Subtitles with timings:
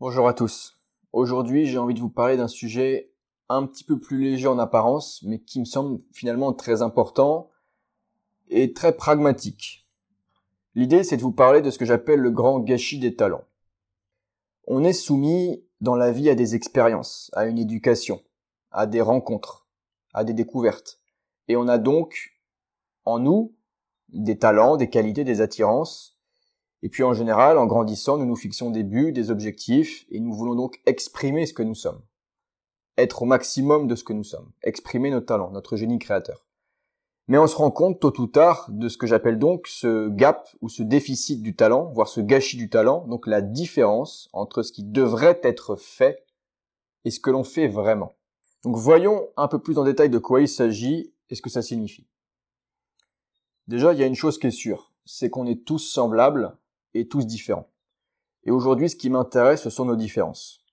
[0.00, 0.78] Bonjour à tous.
[1.12, 3.12] Aujourd'hui, j'ai envie de vous parler d'un sujet
[3.50, 7.50] un petit peu plus léger en apparence, mais qui me semble finalement très important
[8.48, 9.86] et très pragmatique.
[10.74, 13.44] L'idée, c'est de vous parler de ce que j'appelle le grand gâchis des talents.
[14.66, 18.22] On est soumis dans la vie à des expériences, à une éducation,
[18.70, 19.66] à des rencontres,
[20.14, 20.98] à des découvertes.
[21.46, 22.38] Et on a donc
[23.04, 23.54] en nous
[24.08, 26.18] des talents, des qualités, des attirances.
[26.82, 30.32] Et puis en général, en grandissant, nous nous fixons des buts, des objectifs, et nous
[30.32, 32.00] voulons donc exprimer ce que nous sommes.
[32.96, 34.50] Être au maximum de ce que nous sommes.
[34.62, 36.46] Exprimer nos talents, notre génie créateur.
[37.28, 40.48] Mais on se rend compte tôt ou tard de ce que j'appelle donc ce gap
[40.62, 44.72] ou ce déficit du talent, voire ce gâchis du talent, donc la différence entre ce
[44.72, 46.26] qui devrait être fait
[47.04, 48.16] et ce que l'on fait vraiment.
[48.64, 51.62] Donc voyons un peu plus en détail de quoi il s'agit et ce que ça
[51.62, 52.08] signifie.
[53.68, 56.58] Déjà, il y a une chose qui est sûre, c'est qu'on est tous semblables
[56.94, 57.70] et tous différents.
[58.44, 60.64] Et aujourd'hui, ce qui m'intéresse, ce sont nos différences.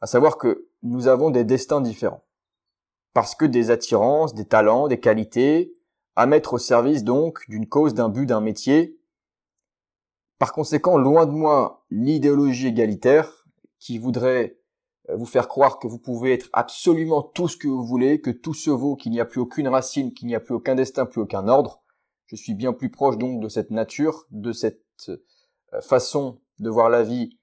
[0.00, 2.24] À savoir que nous avons des destins différents.
[3.12, 5.74] Parce que des attirances, des talents, des qualités,
[6.16, 8.98] à mettre au service donc d'une cause, d'un but, d'un métier.
[10.38, 13.46] Par conséquent, loin de moi l'idéologie égalitaire
[13.78, 14.58] qui voudrait
[15.08, 18.30] euh, vous faire croire que vous pouvez être absolument tout ce que vous voulez, que
[18.30, 21.06] tout se vaut, qu'il n'y a plus aucune racine, qu'il n'y a plus aucun destin,
[21.06, 21.82] plus aucun ordre.
[22.26, 26.90] Je suis bien plus proche donc de cette nature, de cette euh, façon de voir
[26.90, 27.38] la vie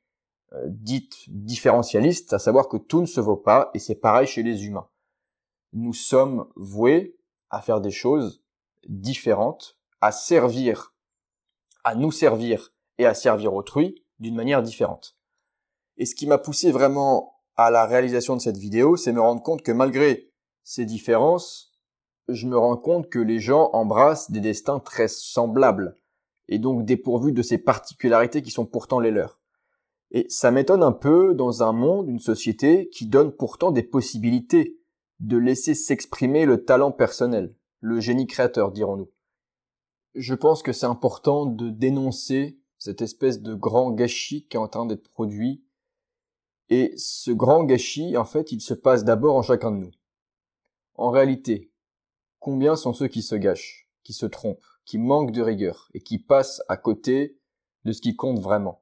[0.54, 4.44] euh, dite différentialiste, à savoir que tout ne se vaut pas, et c'est pareil chez
[4.44, 4.88] les humains.
[5.74, 7.18] Nous sommes voués
[7.50, 8.44] à faire des choses
[8.88, 10.94] différentes, à servir,
[11.84, 15.18] à nous servir et à servir autrui d'une manière différente.
[15.98, 19.42] Et ce qui m'a poussé vraiment à la réalisation de cette vidéo, c'est me rendre
[19.42, 20.32] compte que malgré
[20.64, 21.74] ces différences,
[22.28, 25.96] je me rends compte que les gens embrassent des destins très semblables,
[26.48, 29.40] et donc dépourvus de ces particularités qui sont pourtant les leurs.
[30.12, 34.80] Et ça m'étonne un peu dans un monde, une société qui donne pourtant des possibilités
[35.20, 39.10] de laisser s'exprimer le talent personnel, le génie créateur, dirons-nous.
[40.16, 44.68] Je pense que c'est important de dénoncer cette espèce de grand gâchis qui est en
[44.68, 45.64] train d'être produit
[46.70, 49.92] et ce grand gâchis, en fait, il se passe d'abord en chacun de nous.
[50.96, 51.72] En réalité,
[52.40, 56.18] combien sont ceux qui se gâchent, qui se trompent, qui manquent de rigueur et qui
[56.18, 57.38] passent à côté
[57.86, 58.82] de ce qui compte vraiment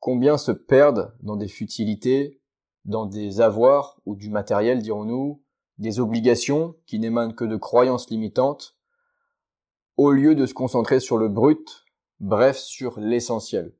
[0.00, 2.40] Combien se perdent dans des futilités,
[2.84, 5.40] dans des avoirs ou du matériel, dirons-nous,
[5.78, 8.76] des obligations qui n'émanent que de croyances limitantes,
[9.96, 11.84] au lieu de se concentrer sur le brut,
[12.18, 13.72] bref, sur l'essentiel.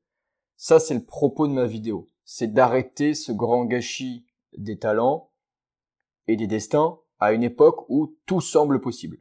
[0.55, 4.25] Ça, c'est le propos de ma vidéo c'est d'arrêter ce grand gâchis
[4.57, 5.31] des talents
[6.27, 9.17] et des destins à une époque où tout semble possible.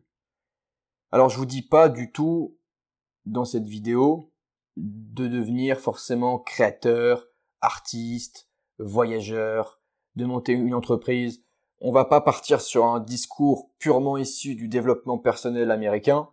[1.12, 2.58] Alors je vous dis pas du tout
[3.24, 4.32] dans cette vidéo
[4.76, 7.26] de devenir forcément créateur,
[7.60, 9.80] artiste, voyageur,
[10.16, 11.42] de monter une entreprise.
[11.80, 16.28] On va pas partir sur un discours purement issu du développement personnel américain.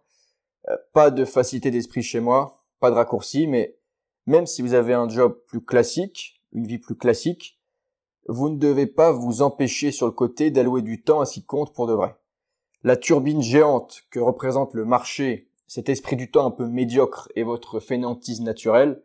[0.69, 3.78] Euh, pas de facilité d'esprit chez moi, pas de raccourci, mais
[4.25, 7.59] même si vous avez un job plus classique, une vie plus classique,
[8.28, 11.45] vous ne devez pas vous empêcher sur le côté d'allouer du temps à ce qui
[11.45, 12.16] compte pour de vrai.
[12.83, 17.44] La turbine géante que représente le marché, cet esprit du temps un peu médiocre et
[17.44, 19.01] votre fainéantise naturelle,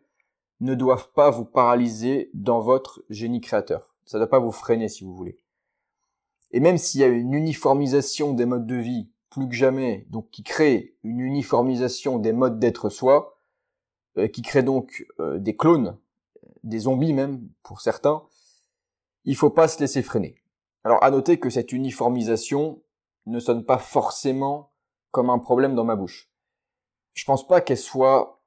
[0.59, 3.95] ne doivent pas vous paralyser dans votre génie créateur.
[4.05, 5.37] Ça ne doit pas vous freiner si vous voulez.
[6.51, 10.29] Et même s'il y a une uniformisation des modes de vie plus que jamais, donc
[10.31, 13.37] qui crée une uniformisation des modes d'être soi,
[14.17, 15.97] euh, qui crée donc euh, des clones
[16.63, 18.23] des zombies même pour certains,
[19.25, 20.35] il faut pas se laisser freiner.
[20.83, 22.81] Alors à noter que cette uniformisation
[23.25, 24.71] ne sonne pas forcément
[25.11, 26.31] comme un problème dans ma bouche.
[27.13, 28.41] Je pense pas qu'elle soit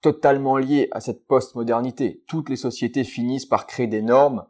[0.00, 2.22] totalement liée à cette post-modernité.
[2.26, 4.46] Toutes les sociétés finissent par créer des normes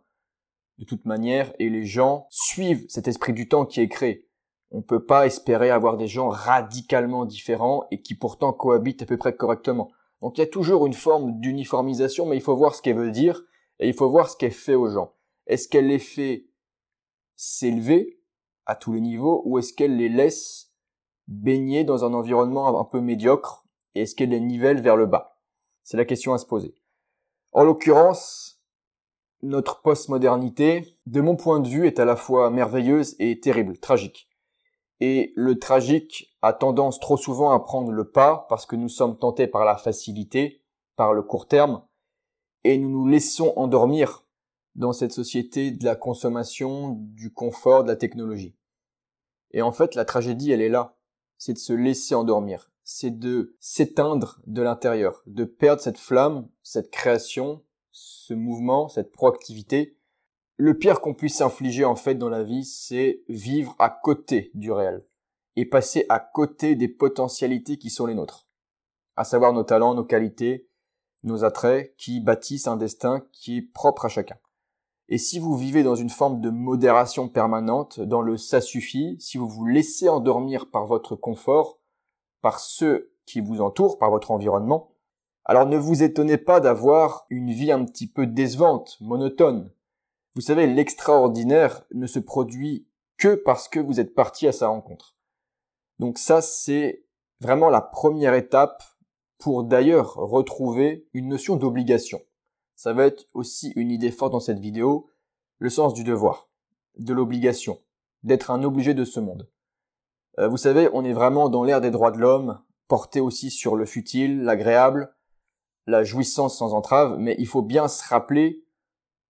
[0.79, 4.29] de toute manière et les gens suivent cet esprit du temps qui est créé.
[4.73, 9.17] On peut pas espérer avoir des gens radicalement différents et qui pourtant cohabitent à peu
[9.17, 9.93] près correctement.
[10.21, 13.13] Donc il y a toujours une forme d'uniformisation, mais il faut voir ce qu'elle veut
[13.13, 13.41] dire
[13.79, 15.15] et il faut voir ce qu'elle fait aux gens.
[15.47, 16.47] Est-ce qu'elle les fait
[17.37, 18.21] s'élever
[18.67, 20.73] à tous les niveaux ou est-ce qu'elle les laisse
[21.29, 23.65] baigner dans un environnement un peu médiocre
[23.95, 25.39] et est-ce qu'elle les nivelle vers le bas?
[25.83, 26.75] C'est la question à se poser.
[27.53, 28.61] En l'occurrence,
[29.43, 34.29] notre postmodernité, de mon point de vue, est à la fois merveilleuse et terrible, tragique.
[35.01, 39.19] Et le tragique a tendance trop souvent à prendre le pas parce que nous sommes
[39.19, 40.63] tentés par la facilité,
[40.97, 41.83] par le court terme,
[42.65, 44.24] et nous nous laissons endormir
[44.75, 48.57] dans cette société de la consommation, du confort, de la technologie.
[49.53, 50.97] Et en fait, la tragédie, elle est là.
[51.39, 52.71] C'est de se laisser endormir.
[52.83, 57.63] C'est de s'éteindre de l'intérieur, de perdre cette flamme, cette création,
[57.93, 59.97] ce mouvement, cette proactivité,
[60.57, 64.71] le pire qu'on puisse s'infliger en fait dans la vie, c'est vivre à côté du
[64.71, 65.05] réel
[65.57, 68.47] et passer à côté des potentialités qui sont les nôtres,
[69.17, 70.69] à savoir nos talents, nos qualités,
[71.23, 74.37] nos attraits qui bâtissent un destin qui est propre à chacun.
[75.09, 79.37] Et si vous vivez dans une forme de modération permanente, dans le ça suffit, si
[79.37, 81.79] vous vous laissez endormir par votre confort,
[82.41, 84.93] par ceux qui vous entourent, par votre environnement,
[85.45, 89.71] alors ne vous étonnez pas d'avoir une vie un petit peu décevante, monotone.
[90.35, 92.87] Vous savez, l'extraordinaire ne se produit
[93.19, 95.17] que parce que vous êtes parti à sa rencontre.
[95.99, 97.05] Donc ça, c'est
[97.41, 98.83] vraiment la première étape
[99.39, 102.21] pour d'ailleurs retrouver une notion d'obligation.
[102.85, 105.09] Ça va être aussi une idée forte dans cette vidéo,
[105.57, 106.51] le sens du devoir,
[106.99, 107.81] de l'obligation,
[108.25, 109.49] d'être un obligé de ce monde.
[110.39, 113.75] Euh, vous savez, on est vraiment dans l'ère des droits de l'homme, porté aussi sur
[113.75, 115.17] le futile, l'agréable,
[115.87, 118.67] la jouissance sans entrave, mais il faut bien se rappeler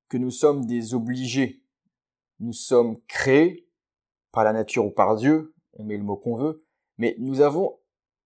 [0.09, 1.63] que nous sommes des obligés.
[2.41, 3.69] Nous sommes créés
[4.33, 6.67] par la nature ou par Dieu, on met le mot qu'on veut,
[6.99, 7.79] mais nous avons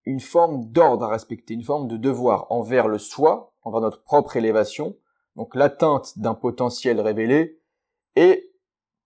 [0.07, 4.39] une forme d'ordre à respecter, une forme de devoir envers le soi, envers notre propre
[4.39, 4.97] élévation,
[5.39, 7.63] donc l'atteinte d'un potentiel révélé,
[8.17, 8.53] et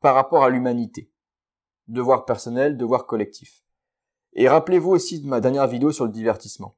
[0.00, 1.12] par rapport à l'humanité.
[1.88, 3.62] Devoir personnel, devoir collectif.
[4.32, 6.74] Et rappelez-vous aussi de ma dernière vidéo sur le divertissement.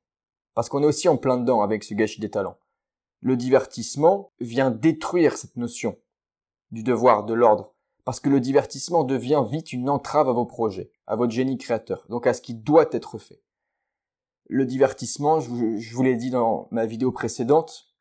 [0.54, 2.58] Parce qu'on est aussi en plein dedans avec ce gâchis des talents.
[3.20, 5.96] Le divertissement vient détruire cette notion
[6.72, 7.74] du devoir, de l'ordre.
[8.04, 12.04] Parce que le divertissement devient vite une entrave à vos projets, à votre génie créateur,
[12.08, 13.40] donc à ce qui doit être fait.
[14.48, 17.93] Le divertissement, je vous l'ai dit dans ma vidéo précédente,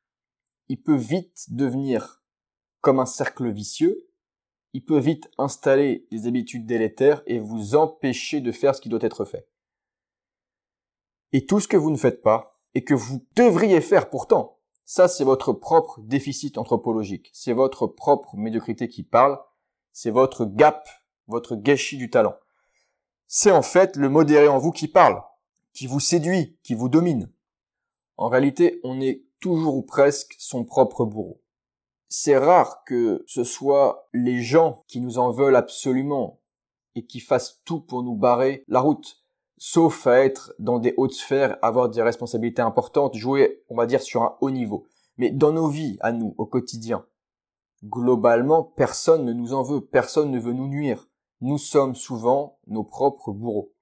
[0.69, 2.24] il peut vite devenir
[2.81, 4.10] comme un cercle vicieux,
[4.74, 9.04] il peut vite installer des habitudes délétères et vous empêcher de faire ce qui doit
[9.04, 9.48] être fait.
[11.31, 15.07] Et tout ce que vous ne faites pas, et que vous devriez faire pourtant, ça
[15.07, 19.39] c'est votre propre déficit anthropologique, c'est votre propre médiocrité qui parle,
[19.92, 20.88] c'est votre gap,
[21.27, 22.36] votre gâchis du talent.
[23.27, 25.21] C'est en fait le modéré en vous qui parle,
[25.74, 27.31] qui vous séduit, qui vous domine.
[28.18, 31.42] En réalité, on est toujours ou presque son propre bourreau.
[32.07, 36.40] C'est rare que ce soit les gens qui nous en veulent absolument
[36.95, 39.22] et qui fassent tout pour nous barrer la route,
[39.57, 44.01] sauf à être dans des hautes sphères, avoir des responsabilités importantes, jouer, on va dire,
[44.01, 44.88] sur un haut niveau.
[45.18, 47.06] Mais dans nos vies, à nous, au quotidien,
[47.84, 51.10] globalement, personne ne nous en veut, personne ne veut nous nuire.
[51.42, 53.74] Nous sommes souvent nos propres bourreaux.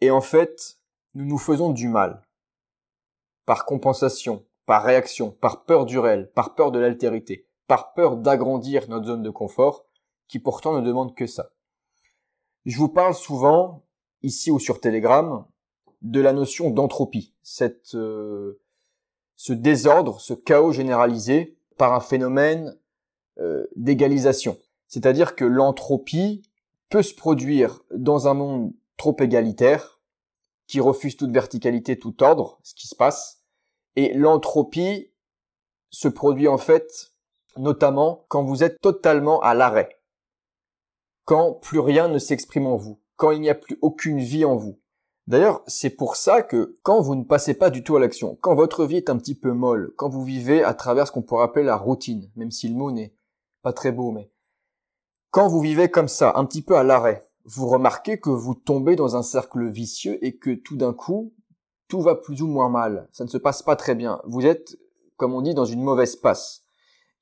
[0.00, 0.80] Et en fait,
[1.14, 2.26] nous nous faisons du mal.
[3.46, 8.88] Par compensation, par réaction, par peur du réel, par peur de l'altérité, par peur d'agrandir
[8.88, 9.84] notre zone de confort,
[10.28, 11.50] qui pourtant ne demande que ça.
[12.64, 13.84] Je vous parle souvent,
[14.22, 15.44] ici ou sur Telegram,
[16.00, 17.34] de la notion d'entropie,
[17.92, 18.54] euh,
[19.36, 22.74] ce désordre, ce chaos généralisé par un phénomène
[23.40, 24.56] euh, d'égalisation.
[24.88, 26.48] C'est-à-dire que l'entropie
[26.88, 30.00] peut se produire dans un monde trop égalitaire,
[30.66, 33.41] qui refuse toute verticalité, tout ordre, ce qui se passe,
[33.96, 35.12] et l'entropie
[35.90, 37.12] se produit en fait
[37.56, 40.00] notamment quand vous êtes totalement à l'arrêt,
[41.24, 44.56] quand plus rien ne s'exprime en vous, quand il n'y a plus aucune vie en
[44.56, 44.78] vous.
[45.28, 48.54] D'ailleurs, c'est pour ça que quand vous ne passez pas du tout à l'action, quand
[48.54, 51.44] votre vie est un petit peu molle, quand vous vivez à travers ce qu'on pourrait
[51.44, 53.14] appeler la routine, même si le mot n'est
[53.62, 54.30] pas très beau, mais
[55.30, 58.96] quand vous vivez comme ça, un petit peu à l'arrêt, vous remarquez que vous tombez
[58.96, 61.32] dans un cercle vicieux et que tout d'un coup,
[61.92, 64.78] tout va plus ou moins mal, ça ne se passe pas très bien, vous êtes,
[65.18, 66.64] comme on dit, dans une mauvaise passe.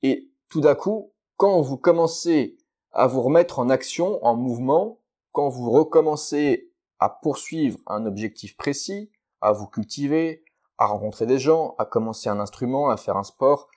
[0.01, 2.57] Et tout d'un coup, quand vous commencez
[2.93, 5.01] à vous remettre en action, en mouvement,
[5.33, 9.11] quand vous recommencez à poursuivre un objectif précis,
[9.41, 10.45] à vous cultiver,
[10.77, 13.67] à rencontrer des gens, à commencer un instrument, à faire un sport,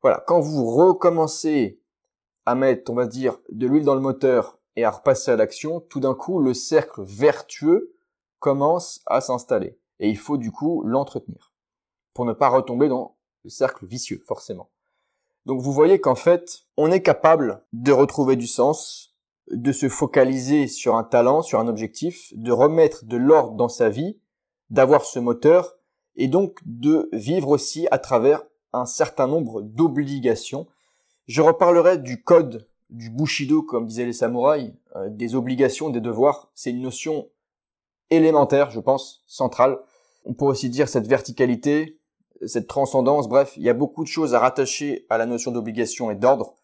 [0.00, 1.80] voilà, quand vous recommencez
[2.44, 5.80] à mettre, on va dire, de l'huile dans le moteur et à repasser à l'action,
[5.80, 7.96] tout d'un coup, le cercle vertueux
[8.38, 11.52] commence à s'installer et il faut du coup l'entretenir
[12.14, 14.70] pour ne pas retomber dans le cercle vicieux, forcément.
[15.44, 19.14] Donc vous voyez qu'en fait, on est capable de retrouver du sens,
[19.50, 23.88] de se focaliser sur un talent, sur un objectif, de remettre de l'ordre dans sa
[23.88, 24.18] vie,
[24.70, 25.76] d'avoir ce moteur,
[26.16, 30.66] et donc de vivre aussi à travers un certain nombre d'obligations.
[31.28, 36.50] Je reparlerai du code du Bushido, comme disaient les samouraïs, euh, des obligations, des devoirs.
[36.54, 37.28] C'est une notion
[38.10, 39.78] élémentaire, je pense, centrale.
[40.24, 41.98] On pourrait aussi dire cette verticalité,
[42.46, 46.10] cette transcendance, bref, il y a beaucoup de choses à rattacher à la notion d'obligation
[46.10, 46.54] et d'ordre,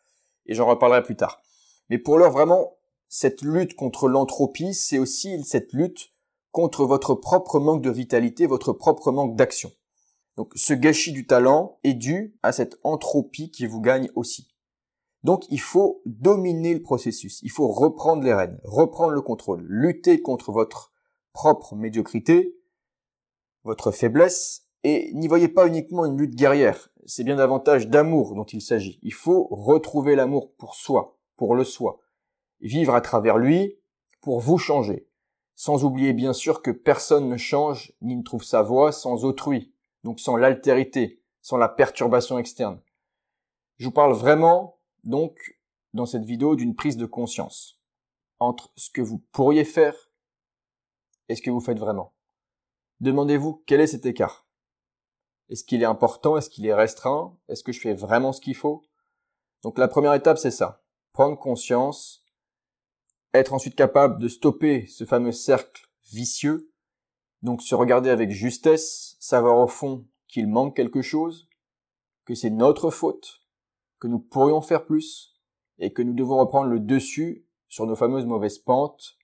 [0.46, 1.40] et j'en reparlerai plus tard.
[1.88, 2.76] Mais pour l'heure, vraiment,
[3.08, 6.12] cette lutte contre l'entropie, c'est aussi cette lutte
[6.50, 9.70] contre votre propre manque de vitalité, votre propre manque d'action.
[10.36, 14.48] Donc ce gâchis du talent est dû à cette entropie qui vous gagne aussi.
[15.24, 20.20] Donc il faut dominer le processus, il faut reprendre les rênes, reprendre le contrôle, lutter
[20.20, 20.91] contre votre
[21.32, 22.56] propre médiocrité,
[23.64, 28.44] votre faiblesse, et n'y voyez pas uniquement une lutte guerrière, c'est bien davantage d'amour dont
[28.44, 28.98] il s'agit.
[29.02, 32.00] Il faut retrouver l'amour pour soi, pour le soi,
[32.60, 33.78] vivre à travers lui
[34.20, 35.08] pour vous changer,
[35.54, 39.72] sans oublier bien sûr que personne ne change ni ne trouve sa voie sans autrui,
[40.04, 42.80] donc sans l'altérité, sans la perturbation externe.
[43.78, 45.58] Je vous parle vraiment donc
[45.92, 47.80] dans cette vidéo d'une prise de conscience
[48.38, 50.11] entre ce que vous pourriez faire
[51.28, 52.14] et ce que vous faites vraiment?
[53.00, 54.46] Demandez-vous quel est cet écart?
[55.48, 56.36] Est-ce qu'il est important?
[56.36, 57.36] Est-ce qu'il est restreint?
[57.48, 58.82] Est-ce que je fais vraiment ce qu'il faut?
[59.62, 60.82] Donc la première étape, c'est ça.
[61.12, 62.24] Prendre conscience,
[63.34, 66.72] être ensuite capable de stopper ce fameux cercle vicieux,
[67.42, 71.48] donc se regarder avec justesse, savoir au fond qu'il manque quelque chose,
[72.24, 73.42] que c'est notre faute,
[73.98, 75.40] que nous pourrions faire plus
[75.78, 79.16] et que nous devons reprendre le dessus sur nos fameuses mauvaises pentes,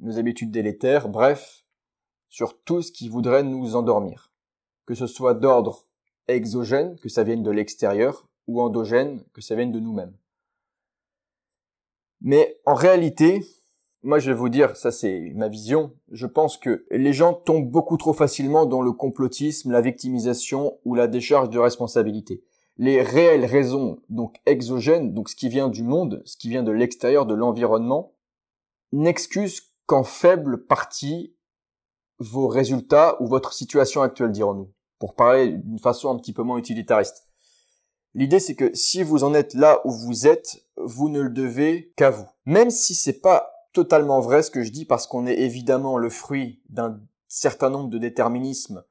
[0.00, 1.64] nos habitudes délétères, bref,
[2.28, 4.32] sur tout ce qui voudrait nous endormir.
[4.86, 5.86] Que ce soit d'ordre
[6.28, 10.16] exogène, que ça vienne de l'extérieur, ou endogène, que ça vienne de nous-mêmes.
[12.20, 13.44] Mais en réalité,
[14.02, 17.70] moi je vais vous dire, ça c'est ma vision, je pense que les gens tombent
[17.70, 22.42] beaucoup trop facilement dans le complotisme, la victimisation ou la décharge de responsabilité
[22.76, 26.72] les réelles raisons donc exogènes, donc ce qui vient du monde, ce qui vient de
[26.72, 28.12] l'extérieur, de l'environnement,
[28.92, 31.34] n'excusent qu'en faible partie
[32.18, 36.58] vos résultats ou votre situation actuelle, dirons-nous, pour parler d'une façon un petit peu moins
[36.58, 37.26] utilitariste.
[38.14, 41.92] L'idée, c'est que si vous en êtes là où vous êtes, vous ne le devez
[41.96, 42.26] qu'à vous.
[42.46, 46.08] Même si c'est pas totalement vrai ce que je dis parce qu'on est évidemment le
[46.08, 48.84] fruit d'un certain nombre de déterminismes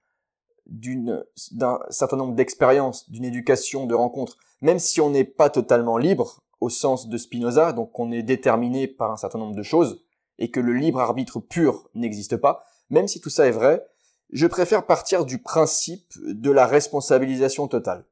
[0.66, 6.42] d'un certain nombre d'expériences, d'une éducation, de rencontres, même si on n'est pas totalement libre
[6.62, 10.03] au sens de Spinoza, donc on est déterminé par un certain nombre de choses
[10.40, 13.86] et que le libre arbitre pur n'existe pas, même si tout ça est vrai,
[14.32, 18.06] je préfère partir du principe de la responsabilisation totale.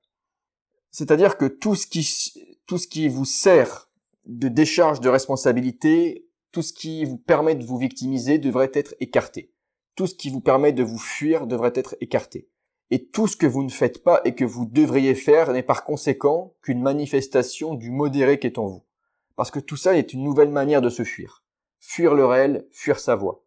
[0.92, 2.08] C'est-à-dire que tout ce qui
[2.68, 3.90] tout ce qui vous sert
[4.28, 9.52] de décharge de responsabilité, tout ce qui vous permet de vous victimiser devrait être écarté
[9.96, 12.48] tout ce qui vous permet de vous fuir devrait être écarté.
[12.90, 15.84] Et tout ce que vous ne faites pas et que vous devriez faire n'est par
[15.84, 18.84] conséquent qu'une manifestation du modéré qui est en vous.
[19.36, 21.44] Parce que tout ça est une nouvelle manière de se fuir.
[21.84, 23.44] Fuir le réel, fuir sa voix.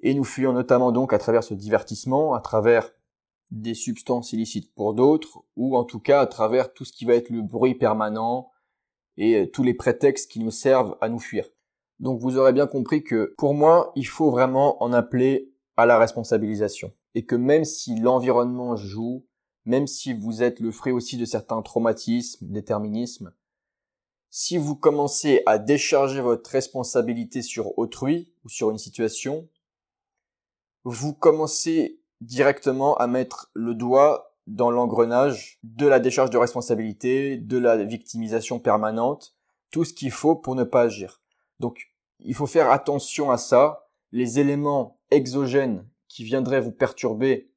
[0.00, 2.90] Et nous fuyons notamment donc à travers ce divertissement, à travers
[3.52, 7.14] des substances illicites pour d'autres, ou en tout cas à travers tout ce qui va
[7.14, 8.50] être le bruit permanent
[9.16, 11.48] et tous les prétextes qui nous servent à nous fuir.
[12.00, 15.98] Donc vous aurez bien compris que pour moi, il faut vraiment en appeler à la
[15.98, 16.92] responsabilisation.
[17.14, 19.24] Et que même si l'environnement joue,
[19.66, 23.32] même si vous êtes le fruit aussi de certains traumatismes, déterminismes,
[24.34, 29.46] si vous commencez à décharger votre responsabilité sur autrui ou sur une situation,
[30.84, 37.58] vous commencez directement à mettre le doigt dans l'engrenage de la décharge de responsabilité, de
[37.58, 39.34] la victimisation permanente,
[39.70, 41.20] tout ce qu'il faut pour ne pas agir.
[41.60, 43.86] Donc, il faut faire attention à ça.
[44.12, 47.50] Les éléments exogène qui viendrait vous perturber,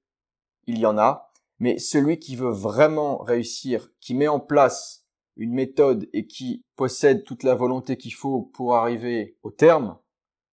[0.68, 5.05] il y en a, mais celui qui veut vraiment réussir, qui met en place
[5.36, 9.98] une méthode et qui possède toute la volonté qu'il faut pour arriver au terme,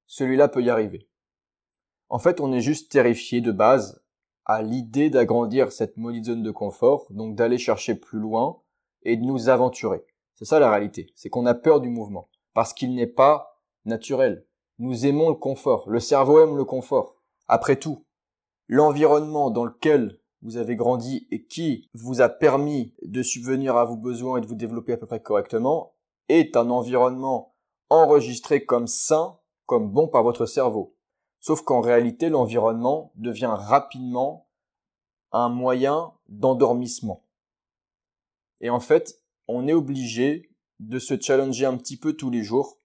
[0.07, 1.09] celui-là peut y arriver.
[2.09, 4.03] En fait, on est juste terrifié de base
[4.45, 8.61] à l'idée d'agrandir cette maudite zone de confort, donc d'aller chercher plus loin
[9.03, 10.05] et de nous aventurer.
[10.35, 14.47] C'est ça la réalité, c'est qu'on a peur du mouvement, parce qu'il n'est pas naturel.
[14.79, 15.89] Nous aimons le confort.
[15.89, 17.17] Le cerveau aime le confort.
[17.47, 18.05] Après tout,
[18.67, 23.97] l'environnement dans lequel vous avez grandi et qui vous a permis de subvenir à vos
[23.97, 25.95] besoins et de vous développer à peu près correctement
[26.29, 27.55] est un environnement
[27.91, 30.97] enregistré comme sain, comme bon par votre cerveau.
[31.41, 34.49] Sauf qu'en réalité, l'environnement devient rapidement
[35.33, 37.25] un moyen d'endormissement.
[38.61, 42.79] Et en fait, on est obligé de se challenger un petit peu tous les jours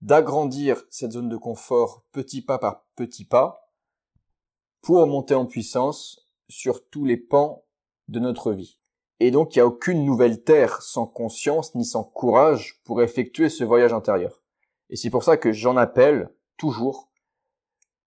[0.00, 3.72] d'agrandir cette zone de confort petit pas par petit pas
[4.80, 7.64] pour monter en puissance sur tous les pans
[8.08, 8.78] de notre vie.
[9.20, 13.48] Et donc il n'y a aucune nouvelle terre sans conscience ni sans courage pour effectuer
[13.48, 14.42] ce voyage intérieur.
[14.90, 17.10] Et c'est pour ça que j'en appelle toujours,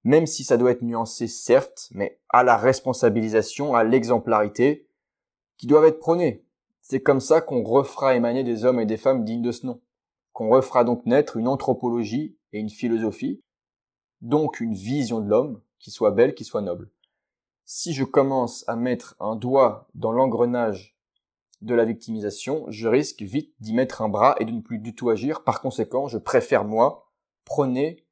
[0.04, 4.88] même si ça doit être nuancé certes, mais à la responsabilisation, à l'exemplarité,
[5.58, 6.44] qui doivent être prônées.
[6.82, 9.82] C'est comme ça qu'on refera émaner des hommes et des femmes dignes de ce nom
[10.34, 13.42] qu'on refera donc naître une anthropologie et une philosophie,
[14.22, 16.90] donc une vision de l'homme qui soit belle, qui soit noble.
[17.74, 20.98] Si je commence à mettre un doigt dans l'engrenage
[21.62, 24.94] de la victimisation, je risque vite d'y mettre un bras et de ne plus du
[24.94, 25.46] tout agir.
[25.46, 27.10] Par conséquent, je préfère, moi,
[27.46, 28.06] prôner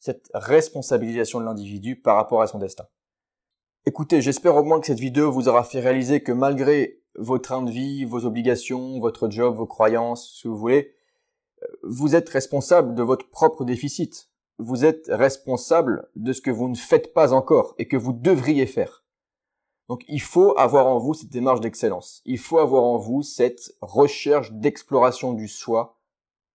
[0.00, 2.88] cette responsabilisation de l'individu par rapport à son destin.
[3.84, 7.62] Écoutez, j'espère au moins que cette vidéo vous aura fait réaliser que malgré vos trains
[7.62, 10.96] de vie, vos obligations, votre job, vos croyances, ce que vous voulez,
[11.62, 14.30] euh, vous êtes responsable de votre propre déficit.
[14.58, 18.66] Vous êtes responsable de ce que vous ne faites pas encore et que vous devriez
[18.66, 19.04] faire.
[19.88, 22.22] Donc il faut avoir en vous cette démarche d'excellence.
[22.24, 26.00] Il faut avoir en vous cette recherche d'exploration du soi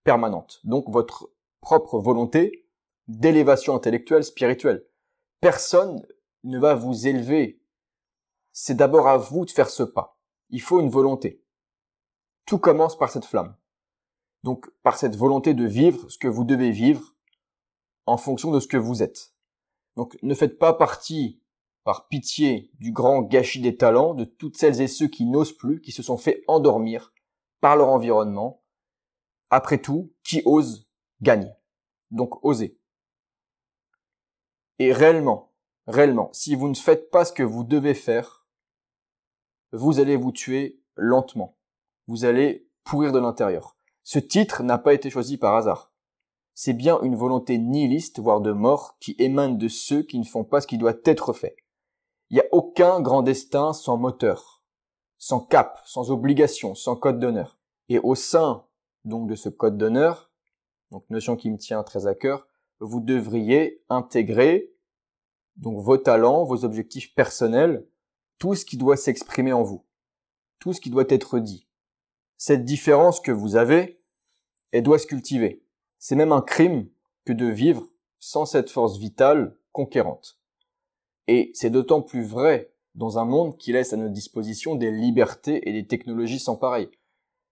[0.03, 0.60] permanente.
[0.63, 1.29] Donc votre
[1.62, 2.67] propre volonté
[3.08, 4.86] d'élévation intellectuelle, spirituelle.
[5.39, 6.05] Personne
[6.43, 7.62] ne va vous élever.
[8.51, 10.20] C'est d'abord à vous de faire ce pas.
[10.50, 11.43] Il faut une volonté.
[12.46, 13.55] Tout commence par cette flamme.
[14.43, 17.15] Donc par cette volonté de vivre ce que vous devez vivre
[18.05, 19.34] en fonction de ce que vous êtes.
[19.96, 21.41] Donc ne faites pas partie
[21.84, 25.81] par pitié du grand gâchis des talents de toutes celles et ceux qui n'osent plus,
[25.81, 27.13] qui se sont fait endormir
[27.60, 28.63] par leur environnement.
[29.50, 30.88] Après tout, qui ose
[31.22, 31.53] gagne.
[32.12, 32.79] Donc osez.
[34.79, 35.53] Et réellement,
[35.88, 38.48] réellement, si vous ne faites pas ce que vous devez faire,
[39.72, 41.58] vous allez vous tuer lentement.
[42.08, 43.77] Vous allez pourrir de l'intérieur.
[44.03, 45.90] Ce titre n'a pas été choisi par hasard.
[46.53, 50.43] C'est bien une volonté nihiliste, voire de mort, qui émane de ceux qui ne font
[50.43, 51.55] pas ce qui doit être fait.
[52.29, 54.63] Il n'y a aucun grand destin sans moteur,
[55.17, 57.58] sans cap, sans obligation, sans code d'honneur.
[57.89, 58.65] Et au sein
[59.03, 60.31] donc de ce code d'honneur,
[60.91, 62.48] donc notion qui me tient très à cœur,
[62.79, 64.74] vous devriez intégrer
[65.55, 67.88] donc vos talents, vos objectifs personnels,
[68.38, 69.86] tout ce qui doit s'exprimer en vous,
[70.60, 71.67] tout ce qui doit être dit.
[72.38, 74.01] Cette différence que vous avez,
[74.72, 75.63] elle doit se cultiver.
[76.03, 76.89] C'est même un crime
[77.25, 77.88] que de vivre
[78.20, 80.39] sans cette force vitale conquérante.
[81.27, 85.70] Et c'est d'autant plus vrai dans un monde qui laisse à notre disposition des libertés
[85.70, 86.89] et des technologies sans pareil.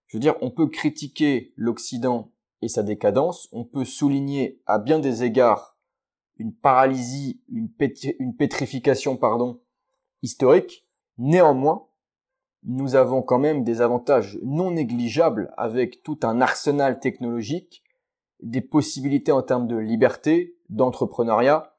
[0.08, 4.98] Je veux dire, on peut critiquer l'Occident et sa décadence, on peut souligner à bien
[4.98, 5.78] des égards
[6.36, 7.70] une paralysie, une,
[8.18, 9.60] une pétrification, pardon,
[10.22, 10.88] historique.
[11.18, 11.86] Néanmoins,
[12.64, 17.84] nous avons quand même des avantages non négligeables avec tout un arsenal technologique,
[18.42, 21.70] des possibilités en termes de liberté, d'entrepreneuriat,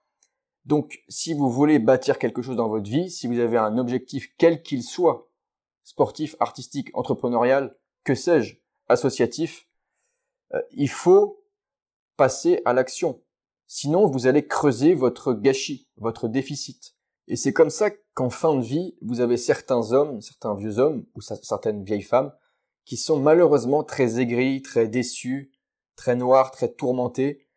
[0.65, 4.31] donc, si vous voulez bâtir quelque chose dans votre vie, si vous avez un objectif
[4.37, 5.31] quel qu'il soit,
[5.83, 9.67] sportif, artistique, entrepreneurial, que sais-je, associatif,
[10.53, 11.43] euh, il faut
[12.15, 13.21] passer à l'action.
[13.65, 16.95] Sinon, vous allez creuser votre gâchis, votre déficit.
[17.27, 21.05] Et c'est comme ça qu'en fin de vie, vous avez certains hommes, certains vieux hommes
[21.15, 22.33] ou certaines vieilles femmes
[22.85, 25.51] qui sont malheureusement très aigris, très déçus,
[26.01, 27.47] très noirs, très tourmentés.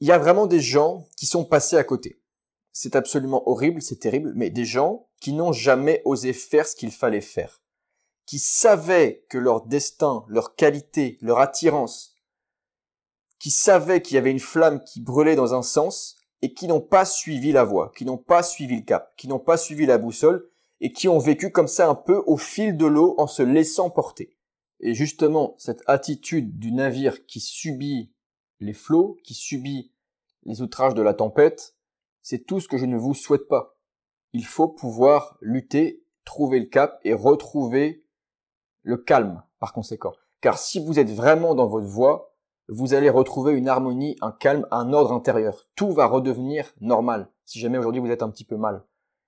[0.00, 2.20] Il y a vraiment des gens qui sont passés à côté
[2.80, 6.92] c'est absolument horrible, c'est terrible, mais des gens qui n'ont jamais osé faire ce qu'il
[6.92, 7.60] fallait faire,
[8.24, 12.14] qui savaient que leur destin, leur qualité, leur attirance,
[13.40, 16.80] qui savaient qu'il y avait une flamme qui brûlait dans un sens et qui n'ont
[16.80, 19.98] pas suivi la voie, qui n'ont pas suivi le cap, qui n'ont pas suivi la
[19.98, 20.48] boussole
[20.80, 23.90] et qui ont vécu comme ça un peu au fil de l'eau en se laissant
[23.90, 24.37] porter.
[24.80, 28.12] Et justement, cette attitude du navire qui subit
[28.60, 29.92] les flots, qui subit
[30.44, 31.74] les outrages de la tempête,
[32.22, 33.76] c'est tout ce que je ne vous souhaite pas.
[34.32, 38.04] Il faut pouvoir lutter, trouver le cap et retrouver
[38.82, 40.12] le calme par conséquent.
[40.40, 42.34] Car si vous êtes vraiment dans votre voie,
[42.68, 45.66] vous allez retrouver une harmonie, un calme, un ordre intérieur.
[45.74, 48.84] Tout va redevenir normal, si jamais aujourd'hui vous êtes un petit peu mal.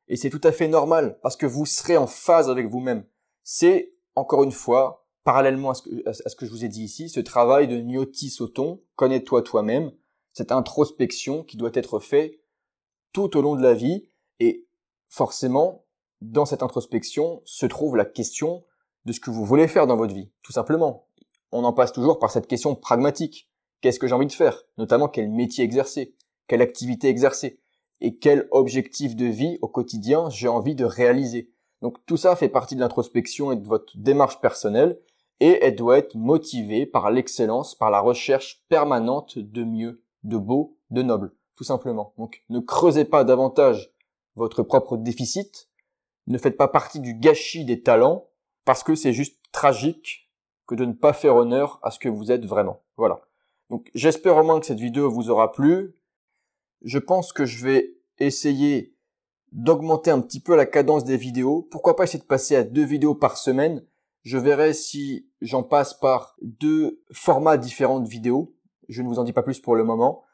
[0.08, 3.04] Et c'est tout à fait normal, parce que vous serez en phase avec vous-même.
[3.42, 4.99] C'est, encore une fois,
[5.30, 9.42] parallèlement à ce, que, je vous ai dit ici, ce travail de Nyoti Soton, connais-toi
[9.42, 9.92] toi-même,
[10.32, 12.32] cette introspection qui doit être faite
[13.12, 14.08] tout au long de la vie
[14.40, 14.66] et
[15.08, 15.84] forcément,
[16.20, 18.64] dans cette introspection se trouve la question
[19.04, 21.06] de ce que vous voulez faire dans votre vie, tout simplement.
[21.52, 23.48] On en passe toujours par cette question pragmatique.
[23.82, 24.64] Qu'est-ce que j'ai envie de faire?
[24.78, 26.16] Notamment quel métier exercer,
[26.48, 27.60] quelle activité exercer?
[28.00, 31.52] Et quel objectif de vie au quotidien j'ai envie de réaliser?
[31.82, 34.98] Donc tout ça fait partie de l'introspection et de votre démarche personnelle
[35.40, 40.78] et elle doit être motivée par l'excellence, par la recherche permanente de mieux, de beau,
[40.90, 42.14] de noble tout simplement.
[42.16, 43.92] Donc ne creusez pas davantage
[44.34, 45.68] votre propre déficit,
[46.26, 48.30] ne faites pas partie du gâchis des talents,
[48.64, 50.32] parce que c'est juste tragique
[50.66, 52.80] que de ne pas faire honneur à ce que vous êtes vraiment.
[52.96, 53.20] Voilà.
[53.68, 55.94] Donc j'espère au moins que cette vidéo vous aura plu.
[56.80, 58.96] Je pense que je vais essayer
[59.52, 61.68] d'augmenter un petit peu la cadence des vidéos.
[61.70, 63.84] Pourquoi pas essayer de passer à deux vidéos par semaine.
[64.22, 68.54] Je verrai si j'en passe par deux formats différents de vidéos.
[68.88, 70.24] Je ne vous en dis pas plus pour le moment.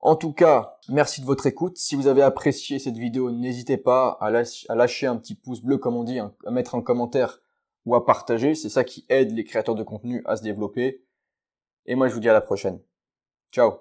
[0.00, 1.76] En tout cas, merci de votre écoute.
[1.78, 5.96] Si vous avez apprécié cette vidéo, n'hésitez pas à, lâcher un petit pouce bleu, comme
[5.96, 7.40] on dit, à mettre un commentaire
[7.84, 8.54] ou à partager.
[8.54, 11.04] C'est ça qui aide les créateurs de contenu à se développer.
[11.86, 12.80] Et moi, je vous dis à la prochaine.
[13.52, 13.74] Ciao